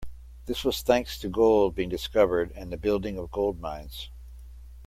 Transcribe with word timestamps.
This 0.47 0.63
was 0.65 0.81
thanks 0.81 1.19
to 1.19 1.29
gold 1.29 1.75
being 1.75 1.87
discovered 1.89 2.51
and 2.55 2.71
the 2.73 2.77
building 2.77 3.19
of 3.19 3.29
gold 3.29 3.59
mines. 3.61 4.09